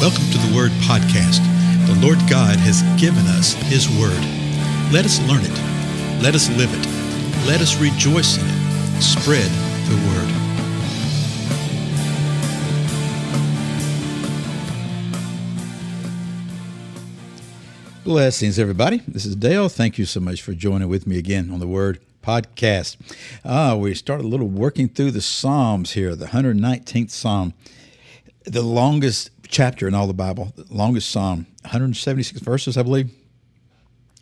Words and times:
Welcome 0.00 0.30
to 0.30 0.38
the 0.38 0.56
Word 0.56 0.70
Podcast. 0.88 1.44
The 1.86 1.94
Lord 2.00 2.16
God 2.20 2.56
has 2.56 2.80
given 2.98 3.26
us 3.26 3.52
His 3.52 3.86
Word. 3.86 4.18
Let 4.90 5.04
us 5.04 5.20
learn 5.28 5.42
it. 5.44 6.22
Let 6.22 6.34
us 6.34 6.48
live 6.56 6.72
it. 6.72 6.86
Let 7.46 7.60
us 7.60 7.78
rejoice 7.78 8.38
in 8.38 8.46
it. 8.46 9.02
Spread 9.02 9.50
the 9.90 9.96
Word. 10.08 10.34
Blessings, 18.02 18.58
everybody. 18.58 19.02
This 19.06 19.26
is 19.26 19.36
Dale. 19.36 19.68
Thank 19.68 19.98
you 19.98 20.06
so 20.06 20.20
much 20.20 20.40
for 20.40 20.54
joining 20.54 20.88
with 20.88 21.06
me 21.06 21.18
again 21.18 21.50
on 21.50 21.60
the 21.60 21.68
Word 21.68 22.00
Podcast. 22.22 22.96
Uh, 23.44 23.76
we 23.78 23.94
started 23.94 24.24
a 24.24 24.28
little 24.28 24.48
working 24.48 24.88
through 24.88 25.10
the 25.10 25.20
Psalms 25.20 25.92
here, 25.92 26.16
the 26.16 26.28
119th 26.28 27.10
Psalm, 27.10 27.52
the 28.44 28.62
longest 28.62 29.30
chapter 29.50 29.86
in 29.88 29.94
all 29.94 30.06
the 30.06 30.14
Bible, 30.14 30.52
the 30.56 30.66
longest 30.70 31.10
Psalm, 31.10 31.46
176 31.62 32.40
verses, 32.40 32.76
I 32.78 32.82
believe. 32.82 33.10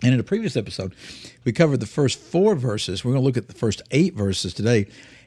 And 0.03 0.15
in 0.15 0.21
a 0.21 0.25
previous 0.25 0.57
episode, 0.57 0.95
we 1.45 1.53
covered 1.53 1.81
the 1.81 1.87
first 1.87 2.19
four 2.19 2.55
verses. 2.55 3.05
We're 3.05 3.13
going 3.13 3.23
to 3.23 3.27
look 3.27 3.37
at 3.37 3.49
the 3.49 3.55
first 3.55 3.83
eight 3.91 4.15
verses 4.15 4.55
today. 4.55 4.87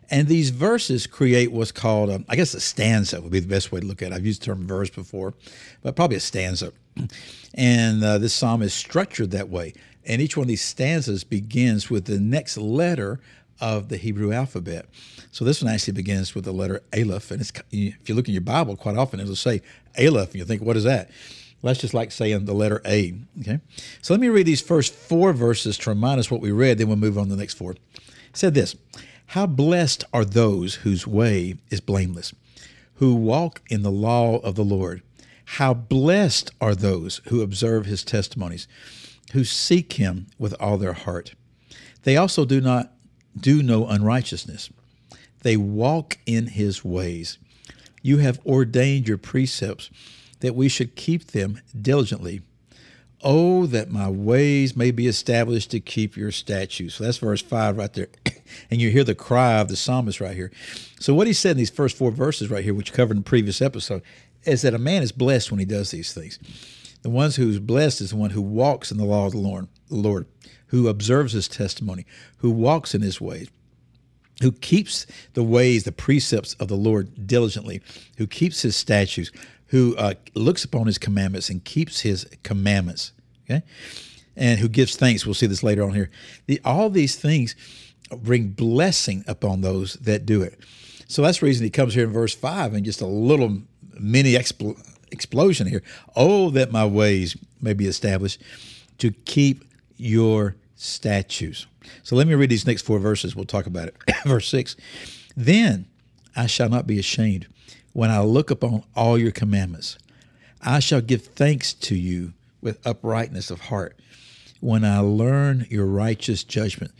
And 0.10 0.28
these 0.28 0.50
verses 0.50 1.08
create 1.08 1.52
what's 1.52 1.72
called, 1.72 2.10
a, 2.10 2.24
I 2.28 2.36
guess, 2.36 2.54
a 2.54 2.60
stanza 2.60 3.22
would 3.22 3.32
be 3.32 3.40
the 3.40 3.48
best 3.48 3.72
way 3.72 3.80
to 3.80 3.86
look 3.86 4.02
at 4.02 4.12
it. 4.12 4.16
I've 4.16 4.26
used 4.26 4.42
the 4.42 4.48
term 4.48 4.68
verse 4.68 4.90
before, 4.90 5.34
but 5.84 5.96
probably 5.96 6.18
a 6.18 6.22
stanza. 6.22 6.74
And 7.54 8.04
uh, 8.04 8.18
this 8.18 8.34
psalm 8.34 8.62
is 8.62 8.74
structured 8.74 9.32
that 9.32 9.50
way. 9.50 9.74
And 10.06 10.22
each 10.22 10.36
one 10.36 10.46
of 10.46 10.48
these 10.48 10.62
stanzas 10.62 11.24
begins 11.24 11.90
with 11.90 12.06
the 12.06 12.20
next 12.20 12.58
letter 12.58 13.20
of 13.62 13.88
the 13.90 13.98
Hebrew 13.98 14.34
alphabet. 14.34 14.88
So 15.32 15.46
this 15.46 15.62
one 15.62 15.74
actually 15.74 15.94
begins 15.94 16.36
with 16.36 16.44
the 16.44 16.52
letter 16.52 16.82
Aleph. 16.94 17.32
And 17.32 17.42
if 17.72 18.10
you 18.10 18.16
look 18.16 18.28
in 18.28 18.34
your 18.34 18.42
Bible, 18.42 18.76
quite 18.76 18.98
often 18.98 19.20
it'll 19.20 19.36
say 19.36 19.62
Aleph, 19.98 20.32
and 20.32 20.36
you 20.40 20.46
think, 20.46 20.62
what 20.62 20.76
is 20.76 20.84
that? 20.84 21.10
That's 21.64 21.80
just 21.80 21.94
like 21.94 22.12
saying 22.12 22.46
the 22.46 22.54
letter 22.54 22.82
A. 22.86 23.14
Okay. 23.40 23.60
So 24.02 24.14
let 24.14 24.20
me 24.20 24.30
read 24.30 24.48
these 24.48 24.62
first 24.62 24.94
four 24.94 25.32
verses 25.32 25.78
to 25.80 25.92
remind 25.92 26.20
us 26.20 26.32
what 26.32 26.42
we 26.42 26.52
read, 26.52 26.78
then 26.78 26.88
we'll 26.88 26.98
move 26.98 27.18
on 27.18 27.26
to 27.26 27.36
the 27.36 27.38
next 27.38 27.54
four. 27.54 27.74
It 27.74 27.80
said 28.34 28.54
this 28.54 28.76
How 29.28 29.46
blessed 29.46 30.04
are 30.12 30.26
those 30.26 30.76
whose 30.76 31.06
way 31.06 31.56
is 31.70 31.80
blameless, 31.80 32.34
who 32.96 33.16
walk 33.16 33.62
in 33.70 33.84
the 33.84 33.92
law 33.92 34.38
of 34.38 34.56
the 34.56 34.66
Lord. 34.66 35.04
How 35.46 35.74
blessed 35.74 36.52
are 36.62 36.74
those 36.74 37.22
who 37.28 37.42
observe 37.42 37.86
his 37.86 38.04
testimonies, 38.04 38.68
who 39.34 39.44
seek 39.44 39.94
him 39.94 40.28
with 40.40 40.56
all 40.60 40.78
their 40.78 40.94
heart. 40.94 41.36
They 42.04 42.18
also 42.18 42.46
do 42.46 42.62
not 42.62 42.92
do 43.40 43.64
no 43.64 43.88
unrighteousness. 43.88 44.70
They 45.44 45.58
walk 45.58 46.18
in 46.26 46.48
his 46.48 46.84
ways. 46.86 47.38
You 48.02 48.18
have 48.18 48.40
ordained 48.46 49.08
your 49.08 49.18
precepts 49.18 49.90
that 50.40 50.56
we 50.56 50.68
should 50.68 50.96
keep 50.96 51.28
them 51.28 51.62
diligently. 51.80 52.42
Oh, 53.24 53.68
that 53.68 53.92
my 53.92 54.10
ways 54.10 54.76
may 54.76 54.90
be 54.90 55.06
established 55.06 55.70
to 55.72 55.80
keep 55.80 56.18
your 56.18 56.32
statutes. 56.32 56.96
So 56.96 57.04
that's 57.04 57.20
verse 57.20 57.42
5 57.42 57.78
right 57.78 57.94
there. 57.94 58.08
and 58.72 58.82
you 58.82 58.90
hear 58.90 59.04
the 59.04 59.14
cry 59.14 59.60
of 59.60 59.68
the 59.68 59.76
psalmist 59.76 60.20
right 60.20 60.36
here. 60.36 60.52
So, 61.00 61.14
what 61.14 61.28
he 61.28 61.34
said 61.34 61.52
in 61.52 61.58
these 61.58 61.70
first 61.70 61.98
four 61.98 62.10
verses 62.10 62.50
right 62.50 62.64
here, 62.64 62.74
which 62.74 62.94
covered 62.94 63.18
in 63.18 63.24
the 63.24 63.30
previous 63.30 63.62
episode, 63.62 64.02
is 64.44 64.64
that 64.64 64.74
a 64.74 64.80
man 64.80 65.04
is 65.04 65.12
blessed 65.12 65.52
when 65.52 65.60
he 65.60 65.66
does 65.66 65.92
these 65.92 66.14
things. 66.14 66.40
The 67.02 67.10
ones 67.10 67.36
who's 67.36 67.60
blessed 67.60 68.02
is 68.02 68.12
the 68.12 68.16
one 68.16 68.30
who 68.32 68.42
walks 68.42 68.92
in 68.92 68.98
the 68.98 69.06
law 69.06 69.26
of 69.26 69.32
the 69.32 69.40
Lord, 69.40 69.68
the 69.90 69.96
Lord, 69.96 70.28
who 70.68 70.88
observes 70.88 71.34
his 71.34 71.48
testimony, 71.48 72.06
who 72.38 72.52
walks 72.52 72.94
in 72.94 73.02
his 73.02 73.20
ways, 73.20 73.50
who 74.42 74.52
keeps 74.52 75.06
the 75.34 75.44
ways, 75.44 75.84
the 75.84 75.92
precepts 75.92 76.54
of 76.56 76.68
the 76.68 76.76
Lord 76.76 77.28
diligently, 77.28 77.82
who 78.18 78.28
keeps 78.28 78.62
his 78.62 78.76
statutes, 78.76 79.32
who 79.68 79.96
uh, 79.98 80.14
looks 80.36 80.64
upon 80.64 80.86
his 80.86 80.98
commandments 80.98 81.50
and 81.50 81.64
keeps 81.64 82.02
his 82.02 82.26
commandments. 82.44 83.14
Okay, 83.46 83.64
and 84.36 84.60
who 84.60 84.70
gives 84.70 84.96
thanks. 84.96 85.26
We'll 85.26 85.34
see 85.34 85.48
this 85.48 85.64
later 85.64 85.84
on 85.84 85.94
here. 85.94 86.10
The, 86.46 86.62
all 86.64 86.90
these 86.90 87.16
things 87.16 87.56
bring 88.16 88.50
blessing 88.50 89.24
upon 89.28 89.62
those 89.62 89.94
that 89.96 90.26
do 90.26 90.42
it. 90.42 90.60
So 91.08 91.22
that's 91.22 91.40
the 91.40 91.46
reason 91.48 91.64
he 91.64 91.70
comes 91.70 91.94
here 91.94 92.06
in 92.06 92.14
verse 92.14 92.34
five 92.36 92.74
and 92.74 92.86
just 92.86 93.02
a 93.02 93.08
little 93.08 93.62
mini 94.00 94.34
expl- 94.34 94.80
explosion 95.12 95.68
here. 95.68 95.84
Oh, 96.16 96.50
that 96.52 96.72
my 96.72 96.86
ways 96.86 97.38
may 97.62 97.74
be 97.74 97.88
established 97.88 98.42
to 98.98 99.12
keep 99.12 99.64
your 99.98 100.56
statutes. 100.76 101.68
So 102.04 102.16
let 102.16 102.28
me 102.28 102.34
read 102.34 102.50
these 102.50 102.68
next 102.68 102.84
four 102.84 103.00
verses. 103.00 103.36
We'll 103.36 103.46
talk 103.46 103.66
about 103.66 103.88
it. 103.88 103.96
Verse 104.26 104.48
6 104.48 104.76
Then 105.36 105.88
I 106.36 106.48
shall 106.48 106.70
not 106.70 106.88
be 106.88 107.00
ashamed 107.00 107.48
when 107.94 108.10
I 108.10 108.22
look 108.22 108.50
upon 108.50 108.84
all 108.96 109.18
your 109.18 109.32
commandments. 109.32 109.98
I 110.62 110.80
shall 110.80 111.02
give 111.02 111.26
thanks 111.26 111.74
to 111.74 111.96
you 111.96 112.34
with 112.62 112.86
uprightness 112.86 113.50
of 113.52 113.62
heart. 113.62 113.98
When 114.60 114.86
I 114.86 115.00
learn 115.00 115.66
your 115.70 115.88
righteous 115.88 116.44
judgment, 116.44 116.92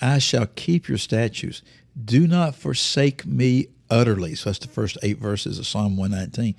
I 0.00 0.18
shall 0.18 0.46
keep 0.46 0.88
your 0.88 0.98
statutes. 0.98 1.62
Do 2.02 2.26
not 2.26 2.54
forsake 2.54 3.26
me 3.26 3.68
utterly. 3.90 4.34
So 4.34 4.50
that's 4.50 4.58
the 4.58 4.68
first 4.68 4.96
eight 5.02 5.18
verses 5.18 5.58
of 5.58 5.66
Psalm 5.66 5.96
119. 5.96 6.54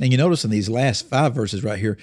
And 0.00 0.12
you 0.12 0.18
notice 0.18 0.44
in 0.44 0.50
these 0.50 0.68
last 0.68 1.08
five 1.08 1.34
verses 1.34 1.62
right 1.62 1.78
here, 1.78 1.96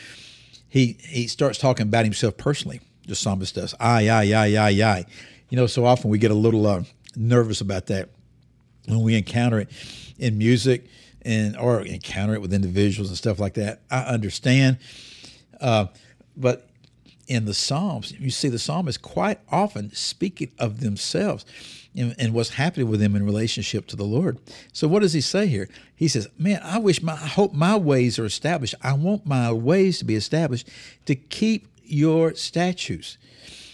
he 0.70 0.98
he 1.02 1.28
starts 1.28 1.58
talking 1.58 1.88
about 1.88 2.06
himself 2.06 2.38
personally. 2.38 2.80
The 3.08 3.16
psalmist 3.16 3.56
does. 3.56 3.76
I, 3.80 4.08
I, 4.10 4.32
I, 4.32 4.56
I, 4.56 4.70
I. 4.70 5.06
You 5.50 5.58
know, 5.58 5.68
so 5.68 5.86
often 5.86 6.10
we 6.10 6.18
get 6.18 6.32
a 6.32 6.36
little 6.36 6.66
uh, 6.66 6.84
nervous 7.16 7.60
about 7.60 7.88
that 7.88 8.10
when 8.86 9.02
we 9.02 9.16
encounter 9.16 9.60
it 9.60 9.70
in 10.18 10.38
music 10.38 10.86
and 11.24 11.58
or 11.58 11.82
encounter 11.82 12.34
it 12.36 12.42
with 12.42 12.54
individuals 12.54 13.10
and 13.10 13.18
stuff 13.18 13.40
like 13.40 13.56
that. 13.56 13.82
I 13.92 14.04
understand, 14.04 14.78
uh, 15.60 15.88
but 16.38 16.70
in 17.32 17.46
the 17.46 17.54
Psalms, 17.54 18.12
you 18.20 18.30
see 18.30 18.50
the 18.50 18.60
psalmist 18.60 19.02
quite 19.02 19.40
often 19.50 19.94
speaking 19.94 20.52
of 20.60 20.82
themselves 20.82 21.46
and, 21.96 22.14
and, 22.20 22.34
what's 22.34 22.52
happening 22.52 22.90
with 22.90 23.00
them 23.00 23.16
in 23.16 23.26
relationship 23.26 23.88
to 23.88 23.96
the 23.96 24.04
Lord. 24.04 24.38
So 24.74 24.88
what 24.88 25.02
does 25.02 25.14
he 25.14 25.22
say 25.22 25.48
here? 25.48 25.70
He 25.96 26.08
says, 26.08 26.28
"Man, 26.38 26.60
I 26.64 26.78
wish 26.78 27.02
my 27.02 27.14
I 27.14 27.28
hope 27.28 27.54
my 27.54 27.78
ways 27.78 28.20
are 28.20 28.26
established. 28.26 28.76
I 28.82 28.94
want 28.94 29.26
my 29.26 29.52
ways 29.52 30.00
to 30.00 30.06
be 30.06 30.16
established 30.16 30.70
to 31.06 31.16
keep 31.16 31.68
your 31.84 32.36
statutes." 32.36 33.18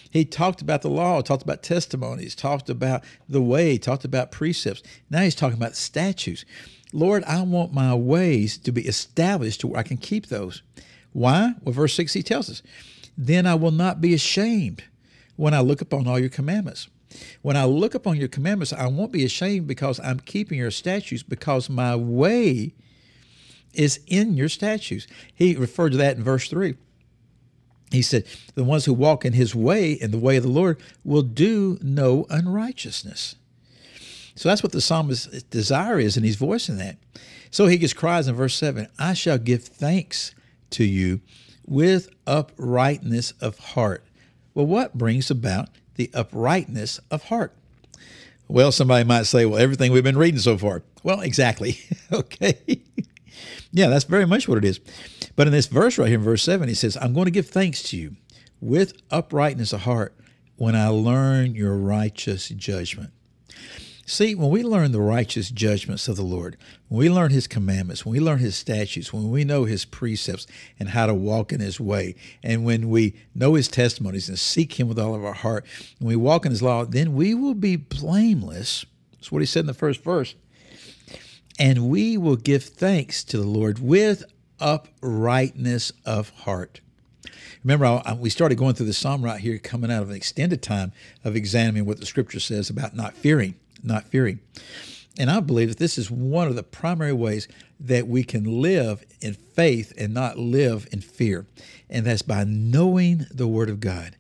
He 0.10 0.24
talked 0.24 0.62
about 0.62 0.82
the 0.82 0.90
law, 0.90 1.22
talked 1.22 1.44
about 1.44 1.64
testimonies, 1.64 2.34
talked 2.36 2.70
about 2.70 3.04
the 3.28 3.42
way, 3.42 3.78
talked 3.78 4.06
about 4.06 4.32
precepts. 4.32 4.82
Now 5.10 5.22
he's 5.22 5.36
talking 5.36 5.58
about 5.58 5.76
statutes. 5.76 6.46
Lord, 6.94 7.24
I 7.26 7.42
want 7.42 7.74
my 7.74 7.94
ways 7.94 8.58
to 8.60 8.72
be 8.72 8.88
established 8.88 9.62
to 9.62 9.68
where 9.68 9.80
I 9.80 9.84
can 9.84 9.98
keep 9.98 10.28
those. 10.28 10.62
Why? 11.14 11.54
Well, 11.62 11.74
verse 11.74 11.94
6 11.96 12.14
he 12.14 12.24
tells 12.24 12.50
us, 12.50 12.62
Then 13.18 13.48
I 13.48 13.56
will 13.56 13.72
not 13.72 14.00
be 14.00 14.14
ashamed 14.14 14.84
when 15.36 15.54
I 15.54 15.60
look 15.62 15.82
upon 15.82 16.08
all 16.08 16.20
your 16.20 16.30
commandments. 16.30 16.88
When 17.42 17.58
I 17.58 17.66
look 17.66 17.96
upon 17.96 18.18
your 18.18 18.28
commandments, 18.28 18.74
I 18.74 18.88
won't 18.88 19.12
be 19.12 19.24
ashamed 19.24 19.68
because 19.68 20.00
I'm 20.02 20.20
keeping 20.20 20.60
your 20.60 20.72
statutes, 20.72 21.24
because 21.24 21.70
my 21.70 21.96
way 21.96 22.74
is 23.74 24.00
in 24.08 24.36
your 24.36 24.50
statutes. 24.50 25.08
He 25.34 25.56
referred 25.56 25.92
to 25.92 25.98
that 25.98 26.18
in 26.18 26.24
verse 26.24 26.50
3. 26.50 26.76
He 27.92 28.02
said, 28.02 28.26
The 28.56 28.64
ones 28.64 28.86
who 28.86 28.94
walk 28.94 29.24
in 29.24 29.34
his 29.34 29.56
way, 29.56 29.94
in 29.94 30.12
the 30.12 30.18
way 30.18 30.36
of 30.38 30.44
the 30.44 30.50
Lord, 30.50 30.80
will 31.06 31.22
do 31.22 31.80
no 31.82 32.26
unrighteousness. 32.30 33.36
So 34.36 34.50
that's 34.50 34.62
what 34.62 34.72
the 34.72 34.82
psalmist's 34.82 35.44
desire 35.44 36.00
is, 36.00 36.18
and 36.18 36.26
he's 36.26 36.36
voicing 36.36 36.78
that. 36.78 36.98
So 37.50 37.68
he 37.68 37.78
just 37.78 37.96
cries 37.96 38.28
in 38.28 38.36
verse 38.36 38.56
7 38.56 38.88
I 39.00 39.14
shall 39.14 39.38
give 39.38 39.64
thanks 39.64 40.36
to 40.72 40.84
you 40.84 41.22
with 41.68 42.10
uprightness 42.26 43.34
of 43.42 43.60
heart. 43.60 44.04
Well, 44.54 44.66
what 44.66 44.98
brings 44.98 45.30
about 45.30 45.70
the 45.98 46.10
uprightness 46.14 47.00
of 47.12 47.26
heart. 47.26 47.54
Well, 48.48 48.72
somebody 48.72 49.04
might 49.04 49.26
say, 49.26 49.46
well, 49.46 49.60
everything 49.60 49.92
we've 49.92 50.04
been 50.04 50.18
reading 50.18 50.40
so 50.40 50.58
far. 50.58 50.84
Well, 51.04 51.20
exactly. 51.20 51.80
okay. 52.14 52.82
yeah, 53.72 53.90
that's 53.90 54.06
very 54.06 54.26
much 54.26 54.48
what 54.48 54.58
it 54.58 54.64
is. 54.64 54.80
But 55.36 55.48
in 55.48 55.54
this 55.54 55.68
verse 55.68 55.98
right 55.98 56.08
here, 56.08 56.18
in 56.18 56.24
verse 56.24 56.44
7, 56.44 56.70
he 56.70 56.74
says, 56.74 56.98
I'm 57.02 57.14
going 57.14 57.26
to 57.26 57.32
give 57.32 57.50
thanks 57.50 57.84
to 57.84 57.98
you 57.98 58.16
with 58.62 58.94
uprightness 59.12 59.74
of 59.74 59.82
heart 59.82 60.16
when 60.56 60.76
I 60.76 60.88
learn 60.88 61.56
your 61.56 61.76
righteous 61.76 62.48
judgment. 62.50 63.12
See, 64.10 64.36
when 64.36 64.50
we 64.50 64.64
learn 64.64 64.94
the 64.94 65.02
righteous 65.02 65.50
judgments 65.50 66.08
of 66.08 66.16
the 66.16 66.24
Lord, 66.24 66.56
when 66.88 67.00
we 67.00 67.10
learn 67.10 67.30
His 67.30 67.46
commandments, 67.46 68.06
when 68.06 68.14
we 68.14 68.22
learn 68.22 68.40
His 68.40 68.56
statutes, 68.56 69.12
when 69.12 69.30
we 69.30 69.44
know 69.44 69.66
His 69.66 69.84
precepts 69.84 70.48
and 70.80 70.88
how 70.88 71.08
to 71.08 71.14
walk 71.14 71.52
in 71.52 71.60
His 71.60 71.78
way, 71.78 72.16
and 72.42 72.64
when 72.64 72.90
we 72.90 73.16
know 73.36 73.56
His 73.56 73.68
testimonies 73.68 74.30
and 74.30 74.40
seek 74.40 74.80
Him 74.80 74.88
with 74.88 74.98
all 74.98 75.14
of 75.14 75.26
our 75.26 75.34
heart, 75.34 75.66
and 76.00 76.08
we 76.08 76.16
walk 76.16 76.46
in 76.46 76.54
His 76.54 76.62
law, 76.62 76.86
then 76.86 77.16
we 77.16 77.34
will 77.34 77.54
be 77.54 77.76
blameless. 77.76 78.86
That's 79.12 79.30
what 79.30 79.42
He 79.42 79.46
said 79.46 79.62
in 79.62 79.68
the 79.68 79.74
first 79.74 80.02
verse. 80.06 80.36
And 81.60 81.90
we 81.90 82.18
will 82.18 82.38
give 82.38 82.64
thanks 82.64 83.26
to 83.26 83.38
the 83.38 83.46
Lord 83.46 83.80
with 83.80 84.24
uprightness 84.62 85.92
of 86.06 86.30
heart. 86.30 86.80
Remember, 87.62 87.86
I, 87.86 87.98
uh, 87.98 88.16
we 88.16 88.30
started 88.30 88.58
going 88.58 88.76
through 88.76 88.86
the 88.86 88.94
psalm 88.94 89.22
right 89.22 89.42
here, 89.42 89.58
coming 89.58 89.92
out 89.92 90.02
of 90.02 90.10
an 90.10 90.16
extended 90.16 90.62
time 90.62 90.94
of 91.26 91.36
examining 91.36 91.84
what 91.84 92.00
the 92.00 92.06
scripture 92.06 92.40
says 92.40 92.70
about 92.70 92.96
not 92.96 93.14
fearing 93.14 93.56
not 93.88 94.08
fearing. 94.08 94.40
And 95.20 95.32
I 95.32 95.40
believe 95.40 95.70
that 95.70 95.80
this 95.80 95.98
is 95.98 96.12
one 96.12 96.48
of 96.48 96.56
the 96.56 96.64
primary 96.64 97.14
ways 97.14 97.48
that 97.80 98.08
we 98.08 98.24
can 98.24 98.62
live 98.62 99.04
in 99.20 99.34
faith 99.34 99.92
and 99.98 100.14
not 100.14 100.38
live 100.38 100.88
in 100.92 101.02
fear. 101.02 101.48
And 101.90 102.06
that's 102.06 102.22
by 102.22 102.44
knowing 102.44 103.26
the 103.32 103.48
Word 103.48 103.70
of 103.70 103.80
God. 103.80 104.16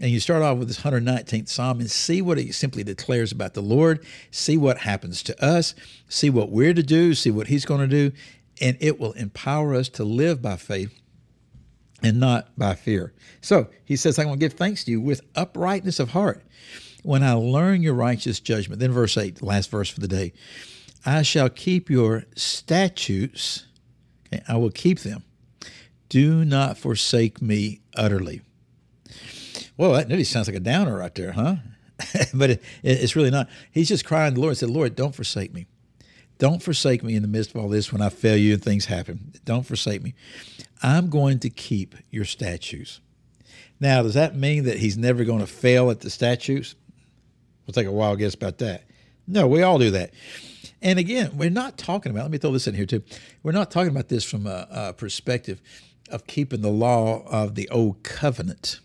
And 0.00 0.10
you 0.10 0.18
start 0.18 0.42
off 0.42 0.58
with 0.58 0.68
this 0.68 0.80
119th 0.80 1.48
Psalm 1.48 1.78
and 1.78 1.90
see 1.90 2.20
what 2.22 2.38
it 2.38 2.54
simply 2.54 2.82
declares 2.82 3.30
about 3.30 3.54
the 3.54 3.60
Lord, 3.60 4.04
see 4.30 4.56
what 4.56 4.78
happens 4.78 5.22
to 5.24 5.44
us, 5.44 5.74
see 6.08 6.30
what 6.30 6.50
we're 6.50 6.74
to 6.74 6.82
do, 6.82 7.14
see 7.14 7.30
what 7.30 7.48
He's 7.48 7.64
going 7.64 7.88
to 7.88 8.10
do, 8.10 8.16
and 8.60 8.76
it 8.80 8.98
will 8.98 9.12
empower 9.12 9.74
us 9.74 9.88
to 9.90 10.04
live 10.04 10.42
by 10.42 10.56
faith 10.56 10.98
and 12.02 12.18
not 12.18 12.48
by 12.56 12.74
fear. 12.74 13.12
So 13.40 13.68
he 13.84 13.96
says, 13.96 14.18
I'm 14.18 14.26
going 14.26 14.38
to 14.38 14.44
give 14.44 14.54
thanks 14.54 14.84
to 14.84 14.90
you 14.90 15.00
with 15.00 15.20
uprightness 15.34 16.00
of 16.00 16.10
heart 16.10 16.42
when 17.02 17.22
I 17.22 17.32
learn 17.32 17.82
your 17.82 17.94
righteous 17.94 18.40
judgment. 18.40 18.80
Then, 18.80 18.92
verse 18.92 19.16
8, 19.16 19.42
last 19.42 19.70
verse 19.70 19.90
for 19.90 20.00
the 20.00 20.08
day 20.08 20.32
I 21.04 21.22
shall 21.22 21.48
keep 21.48 21.88
your 21.88 22.24
statutes, 22.36 23.66
okay, 24.26 24.42
I 24.46 24.56
will 24.56 24.70
keep 24.70 25.00
them. 25.00 25.24
Do 26.08 26.44
not 26.44 26.76
forsake 26.76 27.40
me 27.40 27.80
utterly. 27.94 28.42
Well, 29.76 29.92
that 29.92 30.08
nearly 30.08 30.24
sounds 30.24 30.48
like 30.48 30.56
a 30.56 30.60
downer 30.60 30.98
right 30.98 31.14
there, 31.14 31.32
huh? 31.32 31.56
but 32.34 32.50
it, 32.50 32.62
it's 32.82 33.16
really 33.16 33.30
not. 33.30 33.48
He's 33.70 33.88
just 33.88 34.04
crying 34.04 34.32
to 34.32 34.34
the 34.34 34.40
Lord 34.40 34.50
and 34.52 34.58
said, 34.58 34.70
Lord, 34.70 34.94
don't 34.94 35.14
forsake 35.14 35.54
me. 35.54 35.66
Don't 36.38 36.62
forsake 36.62 37.02
me 37.02 37.14
in 37.14 37.22
the 37.22 37.28
midst 37.28 37.54
of 37.54 37.60
all 37.60 37.68
this 37.68 37.92
when 37.92 38.00
I 38.00 38.08
fail 38.08 38.36
you 38.36 38.54
and 38.54 38.62
things 38.62 38.86
happen. 38.86 39.32
Don't 39.44 39.64
forsake 39.64 40.02
me. 40.02 40.14
I'm 40.82 41.10
going 41.10 41.38
to 41.40 41.50
keep 41.50 41.94
your 42.10 42.24
statutes. 42.24 43.00
Now, 43.78 44.02
does 44.02 44.14
that 44.14 44.36
mean 44.36 44.64
that 44.64 44.78
he's 44.78 44.96
never 44.96 45.24
going 45.24 45.40
to 45.40 45.46
fail 45.46 45.90
at 45.90 46.00
the 46.00 46.10
statutes? 46.10 46.74
We'll 47.66 47.72
take 47.72 47.86
a 47.86 47.92
wild 47.92 48.18
guess 48.18 48.34
about 48.34 48.58
that. 48.58 48.84
No, 49.26 49.46
we 49.46 49.62
all 49.62 49.78
do 49.78 49.90
that. 49.92 50.12
And 50.82 50.98
again, 50.98 51.36
we're 51.36 51.50
not 51.50 51.76
talking 51.76 52.10
about, 52.10 52.22
let 52.22 52.30
me 52.30 52.38
throw 52.38 52.52
this 52.52 52.66
in 52.66 52.74
here 52.74 52.86
too. 52.86 53.02
We're 53.42 53.52
not 53.52 53.70
talking 53.70 53.90
about 53.90 54.08
this 54.08 54.24
from 54.24 54.46
a, 54.46 54.66
a 54.70 54.92
perspective 54.92 55.60
of 56.10 56.26
keeping 56.26 56.62
the 56.62 56.70
law 56.70 57.22
of 57.26 57.54
the 57.54 57.68
old 57.68 58.02
covenant 58.02 58.80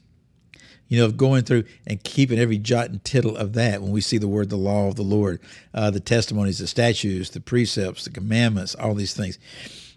you 0.88 1.00
know, 1.00 1.06
of 1.06 1.18
going 1.18 1.44
through 1.44 1.64
and 1.88 2.04
keeping 2.04 2.38
every 2.38 2.58
jot 2.58 2.90
and 2.90 3.04
tittle 3.04 3.36
of 3.36 3.54
that 3.54 3.82
when 3.82 3.92
we 3.92 4.02
see 4.02 4.18
the 4.18 4.28
word, 4.28 4.50
the 4.50 4.56
law 4.56 4.88
of 4.88 4.96
the 4.96 5.04
Lord, 5.04 5.42
uh, 5.74 5.90
the 5.90 6.00
testimonies, 6.00 6.60
the 6.60 6.68
statutes, 6.68 7.32
the 7.32 7.40
precepts, 7.40 8.04
the 8.04 8.12
commandments, 8.12 8.76
all 8.76 8.94
these 8.94 9.14
things. 9.14 9.40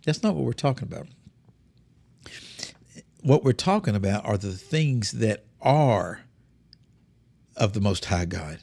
That's 0.05 0.23
not 0.23 0.35
what 0.35 0.45
we're 0.45 0.53
talking 0.53 0.85
about. 0.85 1.07
What 3.23 3.45
we're 3.45 3.53
talking 3.53 3.95
about 3.95 4.25
are 4.25 4.39
the 4.39 4.53
things 4.53 5.13
that 5.13 5.45
are 5.61 6.23
of 7.57 7.75
the 7.75 7.81
Most 7.81 8.07
High 8.07 8.25
God. 8.25 8.61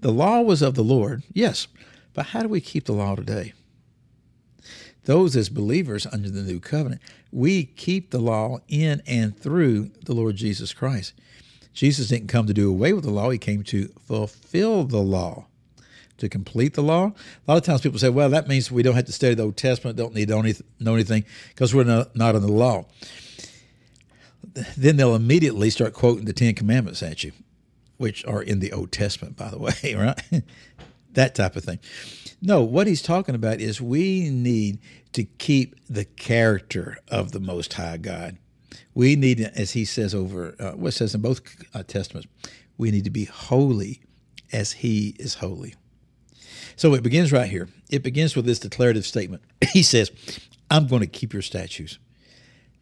The 0.00 0.12
law 0.12 0.40
was 0.40 0.62
of 0.62 0.74
the 0.74 0.84
Lord, 0.84 1.22
yes, 1.32 1.68
but 2.14 2.26
how 2.26 2.42
do 2.42 2.48
we 2.48 2.60
keep 2.60 2.84
the 2.84 2.92
law 2.92 3.14
today? 3.14 3.52
Those 5.04 5.36
as 5.36 5.48
believers 5.48 6.06
under 6.06 6.30
the 6.30 6.42
new 6.42 6.60
covenant, 6.60 7.00
we 7.32 7.64
keep 7.64 8.10
the 8.10 8.18
law 8.18 8.58
in 8.68 9.02
and 9.06 9.36
through 9.36 9.90
the 10.04 10.14
Lord 10.14 10.36
Jesus 10.36 10.72
Christ. 10.72 11.14
Jesus 11.72 12.08
didn't 12.08 12.28
come 12.28 12.46
to 12.46 12.54
do 12.54 12.68
away 12.68 12.92
with 12.92 13.04
the 13.04 13.10
law, 13.10 13.30
he 13.30 13.38
came 13.38 13.62
to 13.64 13.88
fulfill 14.06 14.84
the 14.84 15.02
law. 15.02 15.46
To 16.18 16.28
complete 16.28 16.74
the 16.74 16.82
law. 16.82 17.06
A 17.06 17.50
lot 17.50 17.56
of 17.56 17.62
times 17.62 17.80
people 17.80 17.98
say, 17.98 18.10
well, 18.10 18.28
that 18.28 18.46
means 18.46 18.70
we 18.70 18.82
don't 18.82 18.94
have 18.94 19.06
to 19.06 19.12
study 19.12 19.34
the 19.34 19.44
Old 19.44 19.56
Testament, 19.56 19.96
don't 19.96 20.14
need 20.14 20.28
to 20.28 20.64
know 20.78 20.94
anything 20.94 21.24
because 21.48 21.74
we're 21.74 21.84
not, 21.84 22.14
not 22.14 22.34
in 22.34 22.42
the 22.42 22.52
law. 22.52 22.84
Then 24.76 24.96
they'll 24.98 25.14
immediately 25.14 25.70
start 25.70 25.94
quoting 25.94 26.26
the 26.26 26.34
Ten 26.34 26.54
Commandments 26.54 27.02
at 27.02 27.24
you, 27.24 27.32
which 28.00 28.24
are 28.24 28.42
in 28.42 28.60
the 28.60 28.72
Old 28.72 28.90
Testament, 28.90 29.36
by 29.36 29.50
the 29.50 29.58
way, 29.58 29.74
right? 29.94 30.42
that 31.12 31.34
type 31.34 31.54
of 31.54 31.64
thing. 31.64 31.78
No, 32.40 32.62
what 32.62 32.86
he's 32.86 33.02
talking 33.02 33.34
about 33.34 33.60
is 33.60 33.78
we 33.78 34.30
need 34.30 34.78
to 35.12 35.24
keep 35.24 35.76
the 35.86 36.06
character 36.06 36.96
of 37.08 37.32
the 37.32 37.40
Most 37.40 37.74
High 37.74 37.98
God. 37.98 38.38
We 38.94 39.16
need, 39.16 39.42
as 39.42 39.72
he 39.72 39.84
says 39.84 40.14
over, 40.14 40.54
uh, 40.58 40.70
what 40.72 40.94
says 40.94 41.14
in 41.14 41.20
both 41.20 41.42
uh, 41.74 41.82
testaments, 41.82 42.26
we 42.78 42.90
need 42.90 43.04
to 43.04 43.10
be 43.10 43.26
holy 43.26 44.00
as 44.50 44.72
he 44.72 45.14
is 45.18 45.34
holy. 45.34 45.74
So 46.76 46.94
it 46.94 47.02
begins 47.02 47.32
right 47.32 47.50
here. 47.50 47.68
It 47.90 48.02
begins 48.02 48.34
with 48.34 48.46
this 48.46 48.60
declarative 48.60 49.04
statement. 49.04 49.42
He 49.72 49.82
says, 49.82 50.10
I'm 50.70 50.86
going 50.86 51.02
to 51.02 51.06
keep 51.06 51.34
your 51.34 51.42
statutes. 51.42 51.98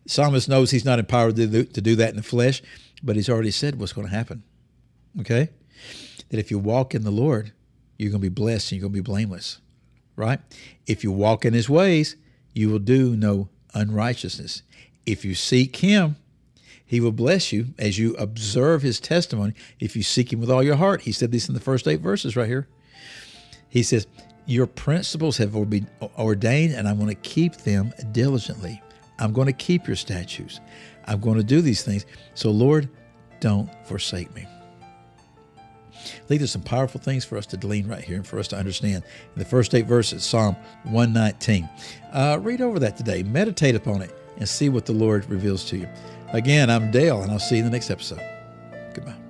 Psalmist 0.06 0.48
knows 0.48 0.70
he's 0.70 0.84
not 0.84 1.00
empowered 1.00 1.34
to 1.34 1.48
do, 1.48 1.64
to 1.64 1.80
do 1.80 1.96
that 1.96 2.10
in 2.10 2.16
the 2.16 2.22
flesh, 2.22 2.62
but 3.02 3.16
he's 3.16 3.28
already 3.28 3.50
said 3.50 3.80
what's 3.80 3.92
going 3.92 4.06
to 4.06 4.14
happen. 4.14 4.44
Okay? 5.20 5.48
That 6.30 6.38
if 6.38 6.50
you 6.50 6.58
walk 6.58 6.94
in 6.94 7.04
the 7.04 7.10
Lord, 7.10 7.52
you're 7.96 8.10
going 8.10 8.22
to 8.22 8.30
be 8.30 8.34
blessed 8.34 8.72
and 8.72 8.80
you're 8.80 8.88
going 8.88 8.94
to 8.94 9.02
be 9.02 9.12
blameless. 9.12 9.60
Right? 10.16 10.40
If 10.86 11.04
you 11.04 11.12
walk 11.12 11.44
in 11.44 11.54
his 11.54 11.68
ways, 11.68 12.16
you 12.52 12.68
will 12.68 12.80
do 12.80 13.16
no 13.16 13.48
unrighteousness. 13.74 14.62
If 15.06 15.24
you 15.24 15.34
seek 15.34 15.76
him, 15.76 16.16
he 16.84 17.00
will 17.00 17.12
bless 17.12 17.52
you 17.52 17.74
as 17.78 17.98
you 17.98 18.14
observe 18.14 18.82
his 18.82 18.98
testimony. 18.98 19.52
If 19.78 19.94
you 19.94 20.02
seek 20.02 20.32
him 20.32 20.40
with 20.40 20.50
all 20.50 20.62
your 20.62 20.76
heart, 20.76 21.02
he 21.02 21.12
said 21.12 21.30
this 21.30 21.46
in 21.46 21.54
the 21.54 21.60
first 21.60 21.86
eight 21.86 22.00
verses 22.00 22.34
right 22.34 22.48
here. 22.48 22.66
He 23.68 23.82
says, 23.82 24.06
Your 24.46 24.66
principles 24.66 25.36
have 25.36 25.52
been 25.68 25.86
ordained, 26.18 26.74
and 26.74 26.88
I'm 26.88 26.96
going 26.96 27.14
to 27.14 27.14
keep 27.14 27.56
them 27.56 27.92
diligently. 28.12 28.82
I'm 29.18 29.32
going 29.32 29.48
to 29.48 29.52
keep 29.52 29.86
your 29.86 29.96
statutes. 29.96 30.60
I'm 31.04 31.20
going 31.20 31.36
to 31.36 31.44
do 31.44 31.60
these 31.60 31.82
things. 31.82 32.06
So, 32.34 32.50
Lord, 32.50 32.88
don't 33.40 33.70
forsake 33.86 34.34
me. 34.34 34.46
I 35.98 36.26
think 36.26 36.40
there's 36.40 36.52
some 36.52 36.62
powerful 36.62 37.00
things 37.00 37.24
for 37.24 37.36
us 37.36 37.46
to 37.46 37.56
glean 37.56 37.86
right 37.88 38.02
here 38.02 38.16
and 38.16 38.26
for 38.26 38.38
us 38.38 38.48
to 38.48 38.56
understand. 38.56 39.04
In 39.34 39.38
the 39.38 39.44
first 39.44 39.74
eight 39.74 39.86
verses, 39.86 40.24
Psalm 40.24 40.56
119. 40.84 41.68
Uh, 42.12 42.38
read 42.40 42.60
over 42.60 42.78
that 42.78 42.96
today, 42.96 43.22
meditate 43.22 43.74
upon 43.74 44.02
it, 44.02 44.14
and 44.38 44.48
see 44.48 44.68
what 44.68 44.86
the 44.86 44.92
Lord 44.92 45.28
reveals 45.28 45.64
to 45.66 45.76
you. 45.76 45.88
Again, 46.32 46.70
I'm 46.70 46.90
Dale, 46.90 47.22
and 47.22 47.30
I'll 47.30 47.38
see 47.38 47.56
you 47.56 47.60
in 47.60 47.64
the 47.66 47.72
next 47.72 47.90
episode. 47.90 48.20
Goodbye. 48.94 49.27